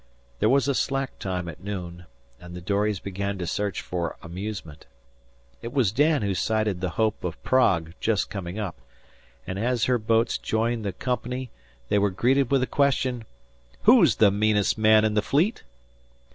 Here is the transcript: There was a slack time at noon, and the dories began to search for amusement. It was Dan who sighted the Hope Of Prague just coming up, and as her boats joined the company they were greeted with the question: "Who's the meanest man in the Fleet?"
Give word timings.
There 0.39 0.49
was 0.49 0.67
a 0.67 0.73
slack 0.73 1.19
time 1.19 1.47
at 1.47 1.63
noon, 1.63 2.07
and 2.39 2.55
the 2.55 2.59
dories 2.59 2.99
began 2.99 3.37
to 3.37 3.45
search 3.45 3.81
for 3.81 4.17
amusement. 4.23 4.87
It 5.61 5.73
was 5.73 5.91
Dan 5.91 6.23
who 6.23 6.33
sighted 6.33 6.81
the 6.81 6.97
Hope 6.97 7.23
Of 7.23 7.43
Prague 7.43 7.93
just 7.99 8.27
coming 8.31 8.57
up, 8.57 8.81
and 9.45 9.59
as 9.59 9.83
her 9.85 9.99
boats 9.99 10.39
joined 10.39 10.83
the 10.83 10.91
company 10.91 11.51
they 11.89 11.99
were 11.99 12.09
greeted 12.09 12.49
with 12.49 12.61
the 12.61 12.65
question: 12.67 13.25
"Who's 13.83 14.15
the 14.15 14.31
meanest 14.31 14.75
man 14.75 15.05
in 15.05 15.13
the 15.13 15.21
Fleet?" 15.21 15.61